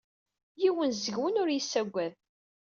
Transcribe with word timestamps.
Yiwen 0.61 0.91
seg-wen 0.95 1.39
ur 1.41 1.49
iyi-yessaggad. 1.49 2.13